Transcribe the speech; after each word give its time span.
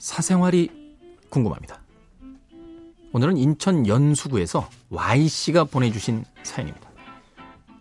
사생활이 0.00 0.68
궁금합니다. 1.30 1.80
오늘은 3.12 3.36
인천 3.36 3.86
연수구에서 3.86 4.68
Y씨가 4.90 5.64
보내주신 5.64 6.24
사연입니다. 6.42 6.90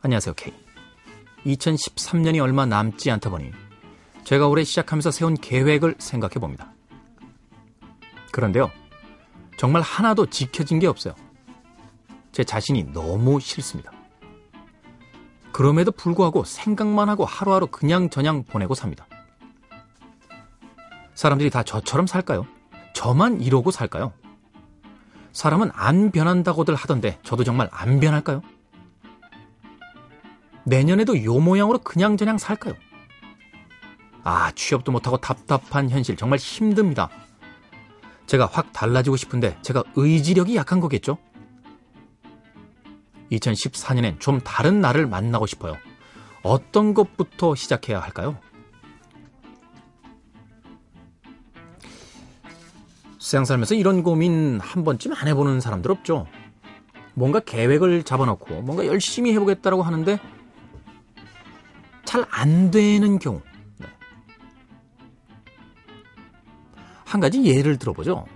안녕하세요, 0.00 0.34
K. 0.34 0.52
2013년이 1.44 2.42
얼마 2.42 2.64
남지 2.64 3.10
않다 3.10 3.28
보니 3.28 3.52
제가 4.24 4.48
올해 4.48 4.64
시작하면서 4.64 5.10
세운 5.10 5.34
계획을 5.34 5.96
생각해 5.98 6.34
봅니다. 6.34 6.72
그런데요, 8.32 8.70
정말 9.58 9.82
하나도 9.82 10.30
지켜진 10.30 10.78
게 10.78 10.86
없어요. 10.86 11.14
제 12.32 12.44
자신이 12.44 12.92
너무 12.94 13.40
싫습니다. 13.40 13.92
그럼에도 15.52 15.92
불구하고 15.92 16.44
생각만 16.44 17.10
하고 17.10 17.26
하루하루 17.26 17.66
그냥 17.66 18.08
저냥 18.08 18.42
보내고 18.44 18.74
삽니다. 18.74 19.06
사람들이 21.22 21.50
다 21.50 21.62
저처럼 21.62 22.08
살까요? 22.08 22.48
저만 22.94 23.42
이러고 23.42 23.70
살까요? 23.70 24.12
사람은 25.30 25.70
안 25.72 26.10
변한다고들 26.10 26.74
하던데 26.74 27.20
저도 27.22 27.44
정말 27.44 27.68
안 27.70 28.00
변할까요? 28.00 28.42
내년에도 30.64 31.22
요 31.22 31.38
모양으로 31.38 31.78
그냥저냥 31.78 32.38
살까요? 32.38 32.74
아, 34.24 34.50
취업도 34.56 34.90
못하고 34.90 35.16
답답한 35.16 35.90
현실 35.90 36.16
정말 36.16 36.40
힘듭니다. 36.40 37.08
제가 38.26 38.46
확 38.46 38.72
달라지고 38.72 39.14
싶은데 39.14 39.56
제가 39.62 39.84
의지력이 39.94 40.56
약한 40.56 40.80
거겠죠? 40.80 41.18
2014년엔 43.30 44.18
좀 44.18 44.40
다른 44.40 44.80
나를 44.80 45.06
만나고 45.06 45.46
싶어요. 45.46 45.76
어떤 46.42 46.94
것부터 46.94 47.54
시작해야 47.54 48.00
할까요? 48.00 48.40
세상 53.22 53.44
살면서 53.44 53.76
이런 53.76 54.02
고민 54.02 54.58
한 54.58 54.82
번쯤 54.82 55.12
안 55.14 55.28
해보는 55.28 55.60
사람들 55.60 55.92
없죠? 55.92 56.26
뭔가 57.14 57.38
계획을 57.38 58.02
잡아놓고 58.02 58.62
뭔가 58.62 58.84
열심히 58.84 59.32
해보겠다고 59.32 59.84
하는데 59.84 60.18
잘 62.04 62.26
안 62.32 62.72
되는 62.72 63.20
경우. 63.20 63.40
네. 63.78 63.86
한 67.06 67.20
가지 67.20 67.44
예를 67.44 67.78
들어보죠. 67.78 68.26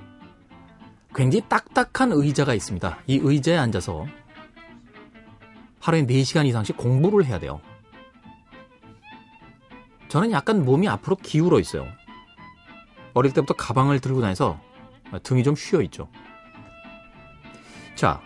굉장히 1.17 1.45
딱딱한 1.49 2.13
의자가 2.13 2.55
있습니다. 2.55 2.99
이 3.09 3.19
의자에 3.21 3.57
앉아서 3.57 4.07
하루에 5.81 6.07
4시간 6.07 6.47
이상씩 6.47 6.77
공부를 6.77 7.27
해야 7.27 7.41
돼요. 7.41 7.61
저는 10.09 10.31
약간 10.31 10.65
몸이 10.65 10.89
앞으로 10.89 11.17
기울어 11.17 11.59
있어요. 11.59 11.89
어릴 13.15 13.33
때부터 13.33 13.55
가방을 13.55 13.99
들고 13.99 14.21
다녀서 14.21 14.61
등이 15.23 15.43
좀 15.43 15.55
휘어 15.55 15.83
있죠. 15.83 16.09
자, 17.95 18.21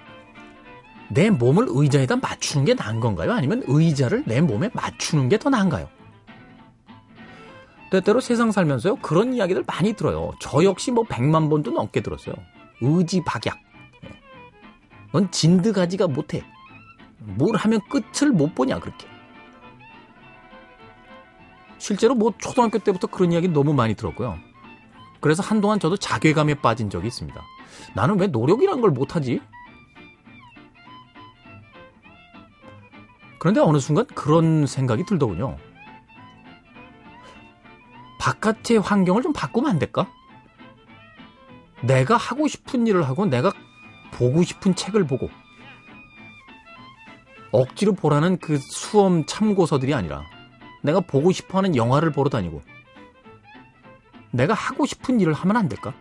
내 1.09 1.31
몸을 1.31 1.67
의자에다 1.69 2.17
맞추는 2.17 2.65
게 2.65 2.75
나은 2.75 3.01
건가요? 3.01 3.33
아니면 3.33 3.63
의자를 3.67 4.25
내 4.27 4.41
몸에 4.41 4.71
맞추는 4.73 5.29
게 5.29 5.39
더 5.39 5.51
나은가요? 5.51 5.89
때때로 7.91 8.21
세상 8.21 8.53
살면서요, 8.53 8.97
그런 8.97 9.35
이야기들 9.35 9.65
많이 9.67 9.95
들어요. 9.95 10.31
저 10.41 10.63
역시 10.63 10.93
뭐 10.93 11.05
100만 11.05 11.51
번도 11.51 11.73
넘게 11.73 12.01
들었어요. 12.03 12.35
의지박약. 12.81 13.59
넌 15.13 15.31
진드가지가 15.33 16.07
못해. 16.07 16.45
뭘 17.19 17.57
하면 17.57 17.81
끝을 17.89 18.31
못 18.31 18.55
보냐, 18.55 18.79
그렇게. 18.79 19.09
실제로 21.79 22.15
뭐 22.15 22.33
초등학교 22.39 22.79
때부터 22.79 23.09
그런 23.09 23.33
이야기 23.33 23.49
너무 23.49 23.75
많이 23.75 23.95
들었고요. 23.95 24.39
그래서 25.21 25.43
한동안 25.43 25.79
저도 25.79 25.97
자괴감에 25.97 26.55
빠진 26.55 26.91
적이 26.91 27.09
있습니다. 27.09 27.41
나는 27.95 28.19
왜 28.19 28.27
노력이란 28.27 28.81
걸 28.81 28.91
못하지? 28.91 29.41
그런데 33.39 33.61
어느 33.61 33.79
순간 33.79 34.07
그런 34.07 34.67
생각이 34.67 35.05
들더군요. 35.05 35.57
바깥의 38.19 38.79
환경을 38.79 39.23
좀 39.23 39.33
바꾸면 39.33 39.71
안 39.71 39.79
될까? 39.79 40.11
내가 41.83 42.17
하고 42.17 42.47
싶은 42.49 42.87
일을 42.87 43.03
하고 43.09 43.25
내가 43.25 43.53
보고 44.13 44.43
싶은 44.43 44.75
책을 44.75 45.07
보고 45.07 45.31
억지로 47.53 47.95
보라는 47.95 48.39
그 48.39 48.59
수험 48.59 49.25
참고서들이 49.25 49.95
아니라 49.95 50.23
내가 50.83 51.01
보고 51.01 51.33
싶어 51.33 51.59
하는 51.59 51.75
영화를 51.75 52.13
보러 52.13 52.29
다니고 52.29 52.63
내가 54.31 54.55
하고 54.55 54.87
싶은 54.87 55.21
일을 55.21 55.33
하면 55.33 55.57
안 55.57 55.69
될까? 55.69 55.95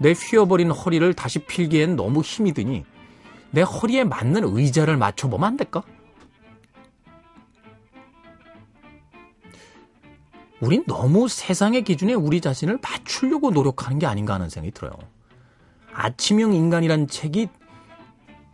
내 0.00 0.12
휘어버린 0.12 0.70
허리를 0.70 1.12
다시 1.14 1.40
필기엔 1.40 1.96
너무 1.96 2.20
힘이 2.20 2.52
드니 2.52 2.84
내 3.50 3.62
허리에 3.62 4.04
맞는 4.04 4.42
의자를 4.44 4.96
맞춰보면 4.96 5.46
안 5.46 5.56
될까? 5.56 5.82
우린 10.60 10.84
너무 10.86 11.28
세상의 11.28 11.82
기준에 11.82 12.14
우리 12.14 12.40
자신을 12.40 12.78
맞추려고 12.82 13.50
노력하는 13.50 13.98
게 13.98 14.06
아닌가 14.06 14.34
하는 14.34 14.48
생각이 14.48 14.72
들어요. 14.72 14.92
아침형 15.92 16.52
인간이란 16.52 17.06
책이 17.06 17.48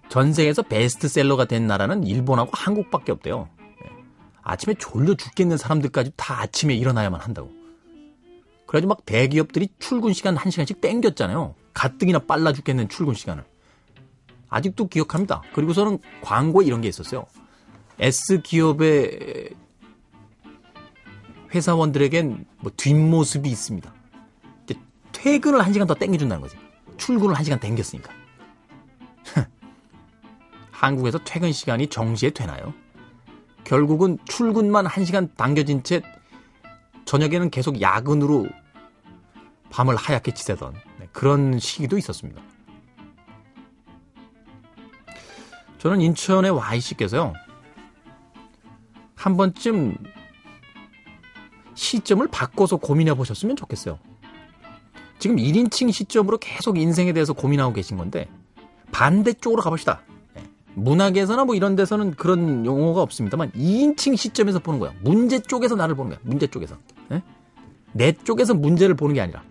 전 0.09 0.33
세계에서 0.33 0.63
베스트셀러가 0.63 1.47
된 1.47 1.67
나라는 1.67 2.05
일본하고 2.05 2.51
한국밖에 2.53 3.13
없대요. 3.13 3.49
아침에 4.45 4.75
졸려 4.75 5.15
죽겠는 5.15 5.57
사람들까지 5.57 6.13
다 6.17 6.43
아침에 6.43 6.75
일어나야만 6.75 7.21
한다고. 7.21 7.51
그래가지고 8.67 8.89
막 8.89 9.07
대기업들이 9.07 9.69
출근 9.79 10.13
시간 10.13 10.37
1시간씩 10.37 10.81
땡겼잖아요. 10.81 11.55
가뜩이나 11.73 12.21
빨라 12.21 12.53
죽겠는 12.53 12.89
출근 12.89 13.15
시간을. 13.15 13.45
아직도 14.49 14.89
기억합니다. 14.89 15.43
그리고서는 15.55 15.99
광고에 16.23 16.67
이런 16.67 16.81
게 16.83 16.89
있었어요. 16.89 17.27
S기업의 17.99 19.51
회사원들에겐 21.53 22.45
뭐 22.61 22.71
뒷모습이 22.77 23.49
있습니다. 23.49 23.93
퇴근을 25.13 25.61
1시간 25.61 25.89
더 25.89 25.95
땡겨준다는 25.95 26.43
거지. 26.43 26.57
출근을 26.99 27.35
1시간 27.37 27.59
땡겼으니까. 27.61 28.13
한국에서 30.71 31.19
퇴근 31.25 31.51
시간이 31.51 31.87
정시에 31.87 32.31
되나요? 32.31 32.75
결국은 33.65 34.19
출근만 34.27 34.87
1시간 34.87 35.35
당겨진 35.37 35.83
채 35.83 36.03
저녁에는 37.05 37.51
계속 37.51 37.81
야근으로 37.81 38.47
밤을 39.71 39.97
하얗게 39.97 40.33
지새던 40.33 40.75
네, 41.01 41.09
그런 41.13 41.59
시기도 41.59 41.99
있었습니다. 41.99 42.41
저는 45.79 46.01
인천의 46.01 46.51
Y씨께서요. 46.51 47.35
한 49.15 49.37
번쯤 49.37 49.97
시점을 51.75 52.27
바꿔서 52.29 52.77
고민해 52.77 53.15
보셨으면 53.15 53.57
좋겠어요. 53.57 53.99
지금 55.19 55.37
1인칭 55.37 55.93
시점으로 55.93 56.39
계속 56.39 56.79
인생에 56.79 57.13
대해서 57.13 57.33
고민하고 57.33 57.73
계신 57.73 57.97
건데 57.97 58.29
반대쪽으로 58.93 59.63
가봅시다. 59.63 60.03
문학에서나 60.75 61.45
뭐 61.45 61.55
이런 61.55 61.77
데서는 61.77 62.13
그런 62.13 62.67
용어가 62.67 63.03
없습니다만 63.03 63.53
2인칭 63.53 64.17
시점에서 64.17 64.59
보는 64.59 64.81
거야. 64.81 64.93
문제 65.03 65.41
쪽에서 65.41 65.75
나를 65.77 65.95
보는 65.95 66.11
거야. 66.11 66.21
문제 66.23 66.47
쪽에서. 66.47 66.77
네? 67.09 67.23
내 67.93 68.13
쪽에서 68.13 68.55
문제를 68.55 68.95
보는 68.95 69.15
게 69.15 69.21
아니라. 69.21 69.43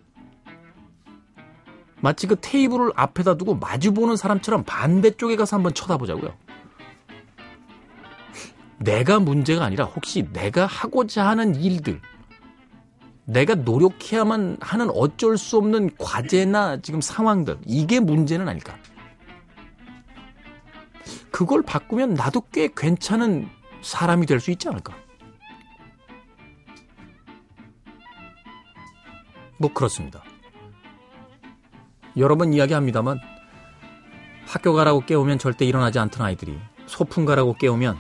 마치 2.02 2.28
그 2.28 2.36
테이블을 2.40 2.92
앞에다 2.96 3.38
두고 3.38 3.56
마주 3.56 3.94
보는 3.94 4.18
사람처럼 4.18 4.64
반대쪽에 4.66 5.38
가서 5.38 5.56
한번 5.56 5.74
쳐다보자고요. 5.74 6.34
내가 8.80 9.20
문제가 9.20 9.64
아니라 9.64 9.86
혹시 9.86 10.28
내가 10.34 10.66
하고자 10.66 11.26
하는 11.26 11.56
일들, 11.56 12.02
내가 13.24 13.56
노력해야만 13.56 14.58
하는 14.60 14.90
어쩔 14.90 15.38
수 15.38 15.56
없는 15.56 15.92
과제나 15.98 16.82
지금 16.82 17.00
상황들, 17.00 17.60
이게 17.66 18.02
문제는 18.02 18.50
아닐까. 18.50 18.76
그걸 21.34 21.64
바꾸면 21.64 22.14
나도 22.14 22.42
꽤 22.52 22.70
괜찮은 22.74 23.50
사람이 23.82 24.28
될 24.28 24.40
수 24.40 24.52
있지 24.52 24.70
않을까? 24.70 24.94
뭐 29.58 29.74
그렇습니다. 29.74 30.24
여러 32.18 32.36
번 32.38 32.54
이야기합니다만 32.54 33.20
학교 34.46 34.74
가라고 34.74 35.00
깨우면 35.02 35.40
절대 35.40 35.66
일어나지 35.66 35.98
않던 35.98 36.24
아이들이 36.24 36.56
소풍 36.86 37.26
가라고 37.26 37.56
깨우면 37.56 37.98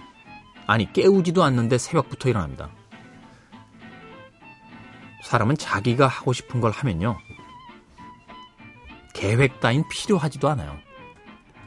아니 0.67 0.93
깨우지도 0.93 1.43
않는데 1.43 1.79
새벽부터 1.79 2.29
일어납니다. 2.29 2.69
사람은 5.23 5.57
자기가 5.57 6.05
하고 6.07 6.33
싶은 6.33 6.61
걸 6.61 6.71
하면요. 6.71 7.17
계획 9.15 9.59
따윈 9.59 9.85
필요하지도 9.89 10.47
않아요. 10.49 10.77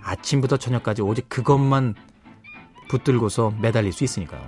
아침부터 0.07 0.57
저녁까지 0.57 1.03
오직 1.03 1.29
그것만 1.29 1.95
붙들고서 2.89 3.55
매달릴 3.61 3.93
수 3.93 4.05
있으니까요. 4.05 4.41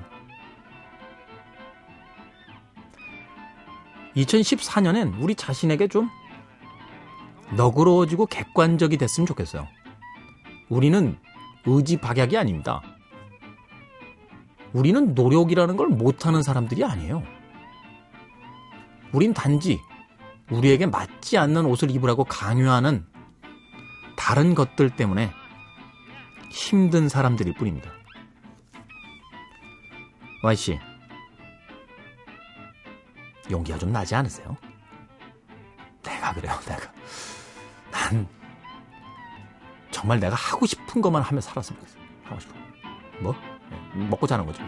2014년엔 4.16 5.20
우리 5.20 5.34
자신에게 5.34 5.88
좀 5.88 6.08
너그러워지고 7.56 8.26
객관적이 8.26 8.99
됐으면 8.99 9.26
좋겠어요. 9.26 9.66
우리는 10.69 11.19
의지 11.66 11.96
박약이 11.96 12.37
아닙니다. 12.37 12.81
우리는 14.72 15.14
노력이라는 15.14 15.76
걸 15.76 15.88
못하는 15.88 16.43
사람들이 16.43 16.84
아니에요. 16.84 17.22
우린 19.12 19.34
단지 19.34 19.81
우리에게 20.50 20.87
맞지 20.87 21.37
않는 21.37 21.64
옷을 21.66 21.90
입으라고 21.90 22.25
강요하는 22.25 23.04
다른 24.16 24.54
것들 24.54 24.90
때문에 24.90 25.32
힘든 26.50 27.09
사람들일 27.09 27.55
뿐입니다. 27.55 27.91
Y씨, 30.43 30.79
용기가 33.50 33.79
좀 33.79 33.93
나지 33.93 34.15
않으세요? 34.15 34.56
내가 36.03 36.33
그래요, 36.33 36.55
내가. 36.67 36.93
난 37.91 38.29
정말 39.91 40.21
내가 40.21 40.37
하고 40.37 40.65
싶은 40.65 41.03
것만 41.03 41.23
하며 41.23 41.41
살았으면 41.41 41.81
좋겠어요. 41.81 42.03
하고 42.25 42.41
싶은 42.41 42.55
거. 42.55 42.61
뭐? 43.21 43.35
네, 43.71 44.05
먹고 44.06 44.27
자는 44.27 44.47
거죠. 44.47 44.62